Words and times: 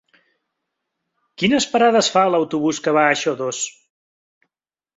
Quines 1.41 1.67
parades 1.75 2.09
fa 2.15 2.25
l'autobús 2.35 2.81
que 2.87 2.97
va 2.99 3.07
a 3.13 3.21
Xodos? 3.25 3.63